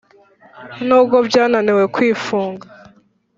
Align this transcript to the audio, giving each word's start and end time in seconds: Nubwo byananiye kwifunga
Nubwo 0.85 1.17
byananiye 1.27 1.83
kwifunga 1.95 2.65